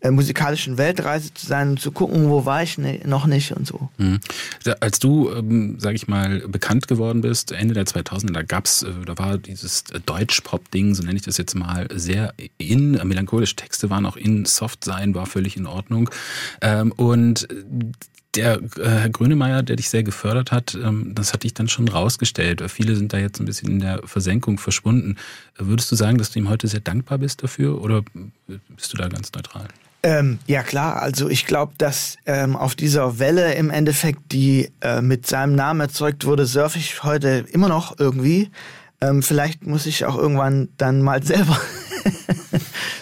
[0.03, 3.67] äh, musikalischen Weltreise zu sein und zu gucken, wo war ich ne, noch nicht und
[3.67, 3.89] so.
[3.97, 4.19] Mhm.
[4.79, 8.89] Als du, ähm, sag ich mal, bekannt geworden bist, Ende der 2000er, da gab's, äh,
[9.05, 14.07] da war dieses Deutsch-Pop-Ding, so nenne ich das jetzt mal, sehr in, melancholische Texte waren
[14.07, 16.09] auch in, soft sein war völlig in Ordnung.
[16.61, 17.47] Ähm, und
[18.35, 21.87] der äh, Herr Grönemeyer, der dich sehr gefördert hat, ähm, das hat dich dann schon
[21.87, 22.63] rausgestellt.
[22.69, 25.17] Viele sind da jetzt ein bisschen in der Versenkung verschwunden.
[25.57, 28.03] Würdest du sagen, dass du ihm heute sehr dankbar bist dafür oder
[28.69, 29.67] bist du da ganz neutral?
[30.03, 35.01] Ähm, ja klar, also ich glaube, dass ähm, auf dieser Welle im Endeffekt, die äh,
[35.01, 38.49] mit seinem Namen erzeugt wurde, surfe ich heute immer noch irgendwie.
[38.99, 41.59] Ähm, vielleicht muss ich auch irgendwann dann mal selber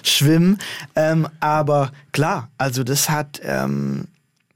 [0.04, 0.58] schwimmen.
[0.96, 4.08] Ähm, aber klar, also das hat ähm,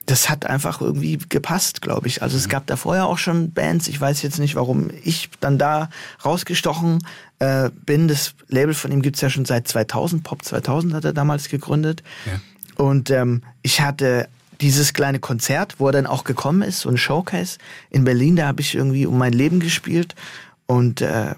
[0.06, 2.22] das hat einfach irgendwie gepasst, glaube ich.
[2.22, 2.52] Also es mhm.
[2.52, 3.88] gab da vorher auch schon Bands.
[3.88, 5.90] Ich weiß jetzt nicht, warum ich dann da
[6.26, 7.00] rausgestochen
[7.40, 8.08] äh, bin.
[8.08, 10.24] Das Label von ihm gibt's ja schon seit 2000.
[10.24, 12.04] Pop 2000 hat er damals gegründet.
[12.26, 12.40] Ja.
[12.76, 14.28] Und ähm, ich hatte
[14.60, 17.58] dieses kleine Konzert, wo er dann auch gekommen ist, so ein Showcase
[17.90, 18.36] in Berlin.
[18.36, 20.16] Da habe ich irgendwie um mein Leben gespielt.
[20.66, 21.36] Und äh,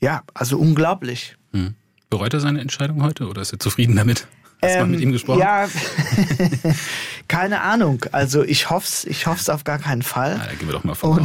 [0.00, 1.36] ja, also unglaublich.
[1.52, 1.74] Hm.
[2.08, 4.26] Bereut er seine Entscheidung heute oder ist er zufrieden damit?
[4.62, 5.40] Hast du mal mit ihm gesprochen?
[5.40, 5.68] Ja,
[7.28, 8.04] keine Ahnung.
[8.12, 10.36] Also ich hoffe es ich hoff's auf gar keinen Fall.
[10.36, 11.22] Na, da gehen wir doch mal vorbei.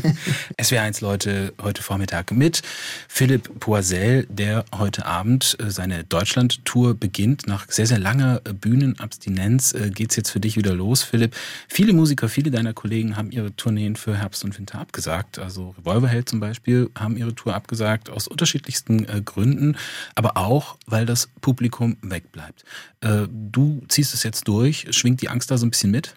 [0.60, 2.62] SWR1 Leute heute Vormittag mit
[3.08, 7.48] Philipp Poisel, der heute Abend äh, seine Deutschland-Tour beginnt.
[7.48, 11.34] Nach sehr, sehr langer äh, Bühnenabstinenz äh, geht's jetzt für dich wieder los, Philipp.
[11.66, 15.40] Viele Musiker, viele deiner Kollegen haben ihre Tourneen für Herbst und Winter abgesagt.
[15.40, 19.76] Also Revolverheld zum Beispiel haben ihre Tour abgesagt aus unterschiedlichsten Gründen,
[20.14, 22.64] aber auch, weil das Publikum wegbleibt.
[23.00, 24.86] Äh, du ziehst es jetzt durch.
[24.90, 26.14] Schwingt die Angst da so ein bisschen mit?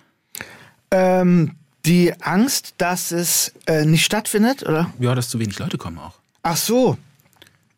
[0.92, 4.92] Ähm, die Angst, dass es äh, nicht stattfindet, oder?
[5.00, 6.16] Ja, dass zu wenig Leute kommen auch.
[6.44, 6.98] Ach so.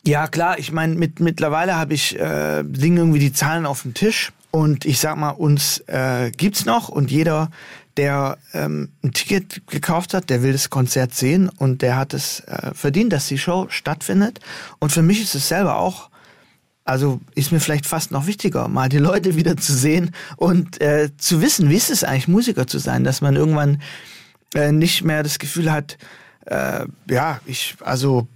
[0.06, 0.60] Ja, klar.
[0.60, 4.34] Ich meine, mit, mittlerweile habe ich äh, liegen irgendwie die Zahlen auf dem Tisch.
[4.52, 7.50] Und ich sag mal, uns äh, gibt's noch und jeder,
[7.98, 12.42] der ähm, ein Ticket gekauft hat, der will das Konzert sehen und der hat es
[12.42, 14.40] äh, verdient, dass die Show stattfindet.
[14.80, 16.10] Und für mich ist es selber auch
[16.86, 21.10] also ist mir vielleicht fast noch wichtiger, mal die Leute wieder zu sehen und äh,
[21.18, 23.82] zu wissen, wie ist es eigentlich, Musiker zu sein, dass man irgendwann
[24.54, 25.98] äh, nicht mehr das Gefühl hat,
[26.46, 28.28] äh, ja, ich, also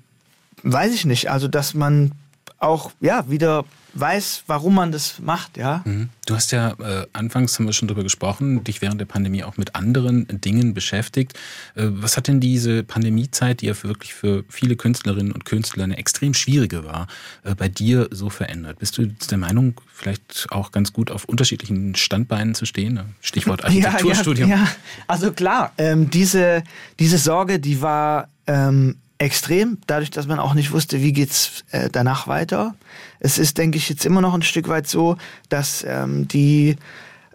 [0.64, 1.30] weiß ich nicht.
[1.30, 2.14] Also, dass man
[2.60, 3.66] auch ja wieder
[4.00, 5.82] weiß, warum man das macht, ja.
[5.86, 6.10] Mhm.
[6.26, 9.58] Du hast ja äh, anfangs haben wir schon darüber gesprochen, dich während der Pandemie auch
[9.58, 11.34] mit anderen Dingen beschäftigt.
[11.76, 15.86] Äh, was hat denn diese Pandemiezeit, die ja für wirklich für viele Künstlerinnen und Künstler
[15.86, 17.08] eine extrem schwierige war,
[17.44, 18.80] äh, bei dir so verändert?
[18.80, 23.00] Bist du der Meinung, vielleicht auch ganz gut auf unterschiedlichen Standbeinen zu stehen?
[23.22, 24.48] Stichwort Architekturstudium.
[24.50, 24.72] Ja, ja, ja.
[25.08, 26.64] also klar, ähm, diese,
[27.00, 31.90] diese Sorge, die war ähm, extrem, dadurch, dass man auch nicht wusste, wie geht's äh,
[31.92, 32.76] danach weiter.
[33.20, 35.18] Es ist, denke ich, jetzt immer noch ein Stück weit so,
[35.50, 36.78] dass ähm, die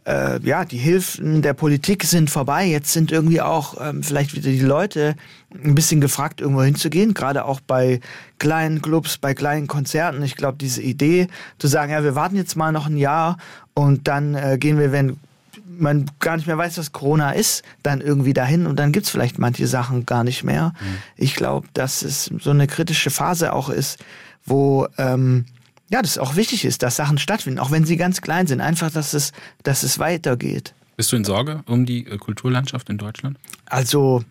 [0.07, 2.67] äh, ja, die Hilfen der Politik sind vorbei.
[2.67, 5.15] Jetzt sind irgendwie auch ähm, vielleicht wieder die Leute
[5.65, 8.01] ein bisschen gefragt, irgendwo hinzugehen, gerade auch bei
[8.39, 10.23] kleinen Clubs, bei kleinen Konzerten.
[10.23, 13.39] Ich glaube, diese Idee zu sagen, ja, wir warten jetzt mal noch ein Jahr
[13.75, 15.19] und dann äh, gehen wir, wenn
[15.83, 19.39] man gar nicht mehr weiß, was Corona ist, dann irgendwie dahin und dann gibt's vielleicht
[19.39, 20.73] manche Sachen gar nicht mehr.
[20.81, 20.99] Mhm.
[21.17, 23.99] Ich glaube, dass es so eine kritische Phase auch ist,
[24.45, 25.45] wo ähm,
[25.91, 28.63] ja, das auch wichtig ist, dass Sachen stattfinden, auch wenn sie ganz klein sind.
[28.63, 30.73] Einfach, dass es, dass es weitergeht.
[30.97, 33.39] Bist du in Sorge um die äh, Kulturlandschaft in Deutschland?
[33.67, 34.25] Also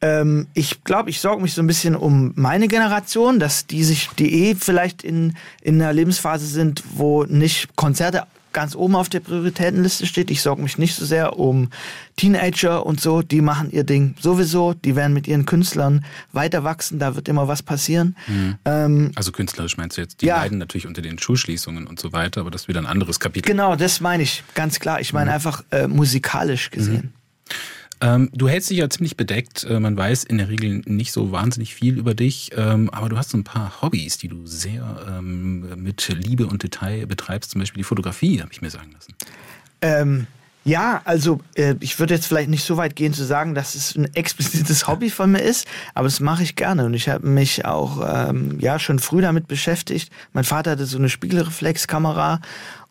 [0.00, 4.08] ähm, ich glaube, ich sorge mich so ein bisschen um meine Generation, dass die sich,
[4.18, 9.20] die eh vielleicht in, in einer Lebensphase sind, wo nicht Konzerte ganz oben auf der
[9.20, 10.30] Prioritätenliste steht.
[10.30, 11.68] Ich sorge mich nicht so sehr um
[12.16, 13.20] Teenager und so.
[13.20, 14.72] Die machen ihr Ding sowieso.
[14.72, 16.98] Die werden mit ihren Künstlern weiter wachsen.
[16.98, 18.16] Da wird immer was passieren.
[18.26, 18.54] Mhm.
[18.64, 20.22] Ähm, also künstlerisch meinst du jetzt?
[20.22, 20.38] Die ja.
[20.38, 23.50] leiden natürlich unter den Schulschließungen und so weiter, aber das ist wieder ein anderes Kapitel.
[23.50, 25.00] Genau, das meine ich ganz klar.
[25.00, 25.34] Ich meine mhm.
[25.34, 27.12] einfach äh, musikalisch gesehen.
[27.12, 27.23] Mhm.
[28.04, 29.64] Ähm, du hältst dich ja ziemlich bedeckt.
[29.64, 33.16] Äh, man weiß in der Regel nicht so wahnsinnig viel über dich, ähm, aber du
[33.16, 37.52] hast so ein paar Hobbys, die du sehr ähm, mit Liebe und Detail betreibst.
[37.52, 39.14] Zum Beispiel die Fotografie, habe ich mir sagen lassen.
[39.80, 40.26] Ähm,
[40.64, 43.94] ja, also äh, ich würde jetzt vielleicht nicht so weit gehen zu sagen, dass es
[43.96, 47.64] ein explizites Hobby von mir ist, aber das mache ich gerne und ich habe mich
[47.64, 50.10] auch ähm, ja schon früh damit beschäftigt.
[50.32, 52.40] Mein Vater hatte so eine Spiegelreflexkamera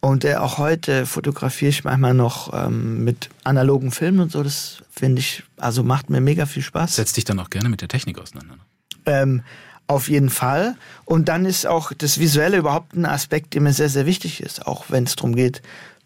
[0.02, 4.44] und äh, auch heute fotografiere ich manchmal noch ähm, mit analogen Filmen und so.
[4.44, 6.98] Das finde ich, also macht mir mega viel Spaß.
[6.98, 8.58] Setzt dich dann auch gerne mit der Technik auseinander?
[9.06, 9.42] Ähm,
[9.88, 10.76] auf jeden Fall.
[11.06, 14.68] Und dann ist auch das Visuelle überhaupt ein Aspekt, der mir sehr, sehr wichtig ist,
[14.68, 15.62] auch wenn es darum geht,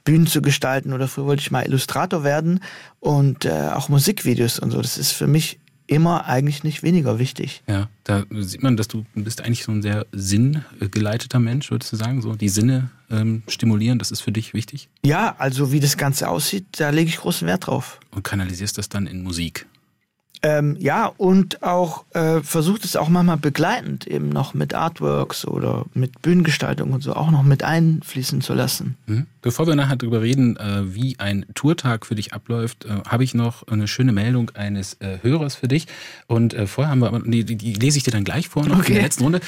[0.07, 2.61] Bühnen zu gestalten oder früher wollte ich mal Illustrator werden
[3.01, 4.81] und äh, auch Musikvideos und so.
[4.81, 7.61] Das ist für mich immer eigentlich nicht weniger wichtig.
[7.67, 11.97] Ja, da sieht man, dass du bist eigentlich so ein sehr sinngeleiteter Mensch, würdest du
[11.97, 14.87] sagen, so die Sinne ähm, stimulieren, das ist für dich wichtig?
[15.05, 17.99] Ja, also wie das Ganze aussieht, da lege ich großen Wert drauf.
[18.11, 19.65] Und kanalisierst das dann in Musik?
[20.41, 25.85] Ähm, ja, und auch äh, versucht es auch manchmal begleitend eben noch mit Artworks oder
[25.93, 28.97] mit Bühnengestaltung und so auch noch mit einfließen zu lassen.
[29.07, 29.25] Mhm.
[29.47, 33.33] Bevor wir nachher darüber reden, äh, wie ein Tourtag für dich abläuft, äh, habe ich
[33.33, 35.87] noch eine schöne Meldung eines äh, Hörers für dich.
[36.27, 38.89] Und vorher haben wir, die, die, lese ich dir dann gleich vor, noch okay.
[38.89, 39.39] in der letzten Runde.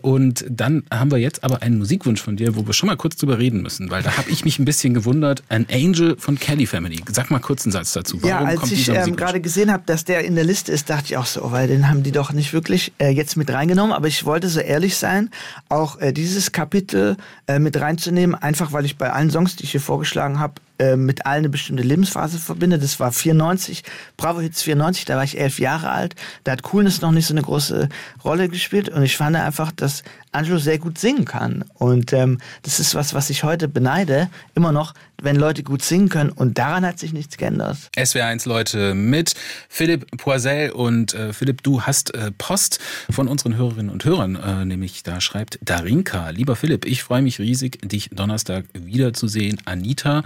[0.00, 3.16] Und dann haben wir jetzt aber einen Musikwunsch von dir, wo wir schon mal kurz
[3.16, 5.42] drüber reden müssen, weil da habe ich mich ein bisschen gewundert.
[5.48, 7.00] An Angel von Kelly Family.
[7.10, 8.22] Sag mal kurz einen Satz dazu.
[8.22, 10.88] Warum ja, als ich ähm, gerade gesehen habe, dass der in in der Liste ist,
[10.88, 13.92] dachte ich auch so, weil den haben die doch nicht wirklich äh, jetzt mit reingenommen.
[13.92, 15.28] Aber ich wollte so ehrlich sein,
[15.68, 19.72] auch äh, dieses Kapitel äh, mit reinzunehmen, einfach weil ich bei allen Songs, die ich
[19.72, 22.78] hier vorgeschlagen habe, äh, mit allen eine bestimmte Lebensphase verbinde.
[22.78, 23.84] Das war 94,
[24.16, 26.16] Bravo Hits 94, da war ich elf Jahre alt.
[26.44, 27.88] Da hat Coolness noch nicht so eine große
[28.24, 31.64] Rolle gespielt und ich fand einfach, dass Angelo sehr gut singen kann.
[31.74, 36.08] Und ähm, das ist was, was ich heute beneide, immer noch, wenn Leute gut singen
[36.08, 36.30] können.
[36.30, 37.76] Und daran hat sich nichts geändert.
[37.96, 39.34] SWR1 Leute mit
[39.68, 40.70] Philipp Poisel.
[40.70, 45.20] Und äh, Philipp, du hast äh, Post von unseren Hörerinnen und Hörern, äh, nämlich da
[45.20, 46.30] schreibt Darinka.
[46.30, 49.60] Lieber Philipp, ich freue mich riesig, dich Donnerstag wiederzusehen.
[49.66, 50.22] Anita,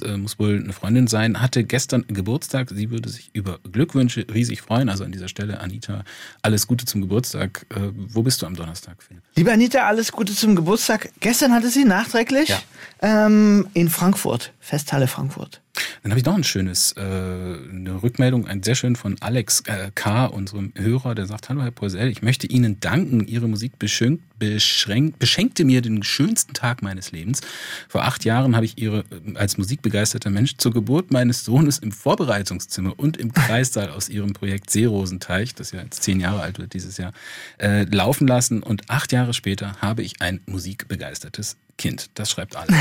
[0.00, 2.70] äh, muss wohl eine Freundin sein, hatte gestern Geburtstag.
[2.70, 4.88] Sie würde sich über Glückwünsche riesig freuen.
[4.88, 6.04] Also an dieser Stelle, Anita,
[6.42, 7.66] alles Gute zum Geburtstag.
[7.70, 9.22] Äh, wo bist du am Donnerstag, Philipp?
[9.36, 11.10] Liebe Anita, alles Gute zum Geburtstag.
[11.20, 12.60] Gestern hatte sie nachträglich ja.
[13.00, 15.60] ähm, in Frankfurt, Festhalle Frankfurt.
[16.02, 19.90] Dann habe ich noch ein schönes, äh, eine Rückmeldung, ein sehr schön von Alex äh,
[19.94, 24.24] K., unserem Hörer, der sagt, hallo Herr Poisel, ich möchte Ihnen danken, Ihre Musik beschenkt,
[24.38, 27.42] beschränkt, beschenkte mir den schönsten Tag meines Lebens.
[27.86, 31.92] Vor acht Jahren habe ich Ihre äh, als musikbegeisterter Mensch zur Geburt meines Sohnes im
[31.92, 36.72] Vorbereitungszimmer und im Kreissaal aus Ihrem Projekt Seerosenteich, das ja jetzt zehn Jahre alt wird
[36.72, 37.12] dieses Jahr,
[37.58, 42.10] äh, laufen lassen und acht Jahre später habe ich ein musikbegeistertes Kind.
[42.14, 42.68] Das schreibt alles.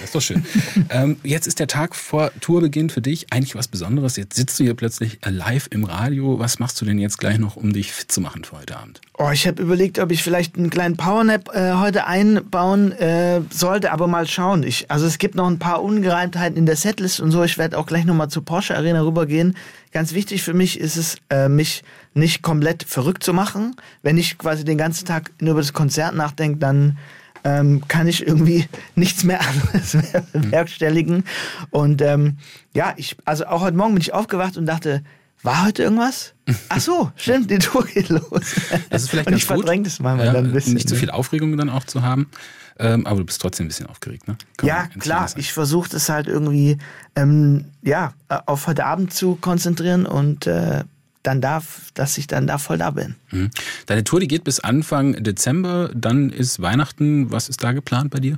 [0.00, 0.44] Das ist doch schön.
[0.90, 4.16] ähm, jetzt ist der Tag vor Tourbeginn für dich eigentlich was Besonderes.
[4.16, 6.38] Jetzt sitzt du hier plötzlich live im Radio.
[6.38, 9.00] Was machst du denn jetzt gleich noch, um dich fit zu machen für heute Abend?
[9.18, 13.90] Oh, ich habe überlegt, ob ich vielleicht einen kleinen Powernap äh, heute einbauen äh, sollte,
[13.90, 14.62] aber mal schauen.
[14.62, 17.42] Ich, also es gibt noch ein paar Ungereimtheiten in der Setlist und so.
[17.42, 19.56] Ich werde auch gleich nochmal zur Porsche Arena rübergehen.
[19.90, 23.74] Ganz wichtig für mich ist es, äh, mich nicht komplett verrückt zu machen.
[24.02, 26.98] Wenn ich quasi den ganzen Tag nur über das Konzert nachdenke, dann
[27.44, 29.96] ähm, kann ich irgendwie nichts mehr anderes
[30.32, 31.24] bewerkstelligen.
[31.70, 32.38] Und ähm,
[32.74, 35.02] ja, ich, also auch heute Morgen bin ich aufgewacht und dachte,
[35.42, 36.32] war heute irgendwas?
[36.70, 38.56] Ach so, stimmt, die Tour geht los.
[38.88, 40.74] Das ist vielleicht und ganz ich verdränge das mal ja, dann ein bisschen.
[40.74, 42.28] Nicht zu viel Aufregung dann auch zu haben.
[42.76, 44.36] Ähm, aber du bist trotzdem ein bisschen aufgeregt, ne?
[44.56, 45.30] Kann ja, klar.
[45.36, 46.78] Ich versuche das halt irgendwie
[47.14, 50.82] ähm, ja, auf heute Abend zu konzentrieren und äh,
[51.24, 53.16] dann darf, dass ich dann da voll da bin.
[53.32, 53.50] Mhm.
[53.86, 57.32] Deine Tour, die geht bis Anfang Dezember, dann ist Weihnachten.
[57.32, 58.36] Was ist da geplant bei dir?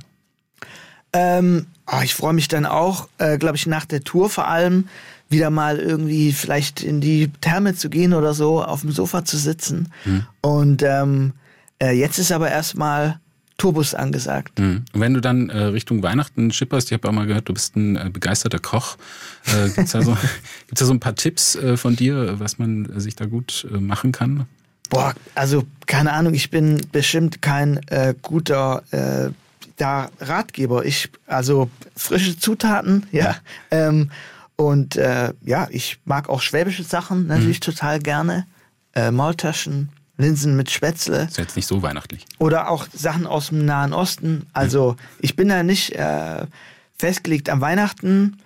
[1.13, 4.87] Ähm, oh, ich freue mich dann auch, äh, glaube ich, nach der Tour vor allem
[5.29, 9.37] wieder mal irgendwie vielleicht in die Therme zu gehen oder so, auf dem Sofa zu
[9.37, 9.91] sitzen.
[10.41, 11.33] Und ähm,
[11.81, 13.19] äh, jetzt ist aber erstmal
[13.57, 14.59] Tourbus angesagt.
[14.59, 14.85] Mhm.
[14.93, 17.95] Wenn du dann äh, Richtung Weihnachten schipperst, ich habe auch mal gehört, du bist ein
[17.95, 18.97] äh, begeisterter Koch.
[19.47, 20.15] Äh, Gibt es da, so,
[20.67, 23.79] gibt's da so ein paar Tipps äh, von dir, was man sich da gut äh,
[23.79, 24.45] machen kann?
[24.89, 28.83] Boah, also keine Ahnung, ich bin bestimmt kein äh, guter
[29.75, 30.85] da Ratgeber.
[30.85, 33.35] Ich, also frische Zutaten, ja.
[33.69, 34.11] Ähm,
[34.55, 38.47] und ja, ich mag auch schwäbische Sachen natürlich total gerne.
[39.11, 42.25] Maultaschen, Linsen mit Spätzle Ist jetzt nicht so weihnachtlich.
[42.39, 44.47] oder auch Sachen aus dem Nahen Osten.
[44.53, 46.45] Also ich bin da nicht äh,
[46.97, 48.37] festgelegt am Weihnachten.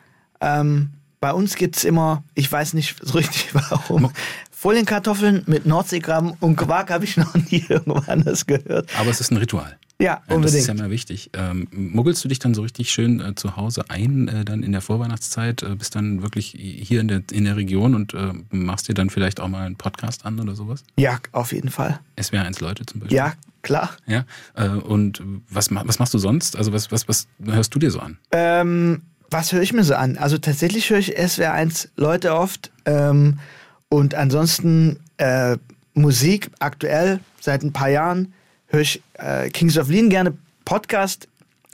[0.41, 4.11] Ähm, bei uns gibt's immer, ich weiß nicht so richtig warum,
[4.51, 8.89] Folienkartoffeln mit Nordseekrabben und Quark habe ich noch nie irgendwo anders gehört.
[8.99, 9.77] Aber es ist ein Ritual.
[10.01, 10.59] Ja, Ja, das unbedingt.
[10.61, 11.29] ist ja immer wichtig.
[11.33, 14.71] Ähm, muggelst du dich dann so richtig schön äh, zu Hause ein, äh, dann in
[14.71, 18.87] der Vorweihnachtszeit, äh, bist dann wirklich hier in der, in der Region und äh, machst
[18.87, 20.83] dir dann vielleicht auch mal einen Podcast an oder sowas?
[20.97, 21.99] ja, auf jeden Fall.
[22.17, 23.17] SWR1 Leute zum Beispiel.
[23.17, 23.91] Ja, klar.
[24.07, 24.25] Ja.
[24.55, 26.55] Äh, und was, was machst du sonst?
[26.55, 28.17] Also was, was, was hörst du dir so an?
[28.31, 30.17] Ähm, was höre ich mir so an?
[30.17, 32.71] Also tatsächlich höre ich SWR1 Leute oft.
[32.85, 33.39] Ähm,
[33.87, 35.57] und ansonsten äh,
[35.93, 38.33] Musik aktuell seit ein paar Jahren
[38.71, 40.33] höre ich äh, Kings of Lean gerne.
[40.65, 41.27] Podcast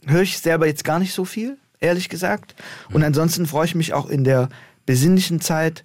[0.05, 2.55] höre ich selber jetzt gar nicht so viel, ehrlich gesagt.
[2.91, 4.49] Und ansonsten freue ich mich auch in der
[4.86, 5.83] besinnlichen Zeit,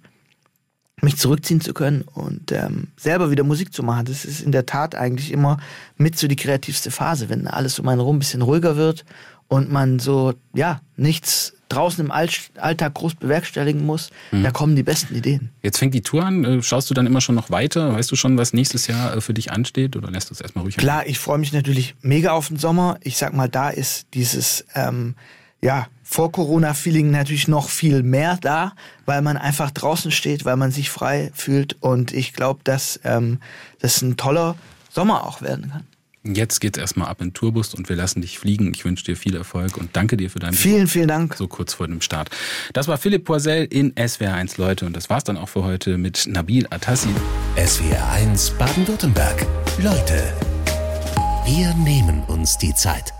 [1.01, 4.05] mich zurückziehen zu können und ähm, selber wieder Musik zu machen.
[4.05, 5.57] Das ist in der Tat eigentlich immer
[5.97, 9.03] mit so die kreativste Phase, wenn alles um einen rum ein bisschen ruhiger wird
[9.49, 14.09] und man so, ja, nichts draußen im All Alltag groß bewerkstelligen muss.
[14.31, 15.49] Da kommen die besten Ideen.
[15.61, 16.43] Jetzt fängt die Tour an.
[16.43, 17.93] Äh, Schaust du dann immer schon noch weiter?
[17.93, 20.63] Weißt du schon, was nächstes Jahr äh, für dich ansteht oder lässt du es erstmal
[20.63, 20.77] ruhig?
[20.77, 22.97] Klar, ich freue mich natürlich mega auf den Sommer.
[23.01, 25.15] Ich sag mal, da ist dieses ähm,
[25.61, 28.73] ja, Vor-Corona-Feeling natürlich noch viel mehr da,
[29.05, 31.77] weil man einfach draußen steht, weil man sich frei fühlt.
[31.81, 33.39] Und ich glaube, dass ähm,
[33.79, 34.55] das ein toller
[34.91, 35.83] Sommer auch werden kann.
[36.25, 38.71] Jetzt geht's erstmal ab in den Tourbus und wir lassen dich fliegen.
[38.73, 41.35] Ich wünsche dir viel Erfolg und danke dir für deinen Vielen, vielen Dank.
[41.35, 42.29] so kurz vor dem Start.
[42.71, 46.25] Das war Philipp Poisel in SWR1 Leute und das war's dann auch für heute mit
[46.27, 47.09] Nabil Atassi.
[47.57, 49.45] SWR1 Baden-Württemberg.
[49.79, 50.33] Leute,
[51.45, 53.13] wir nehmen uns die Zeit.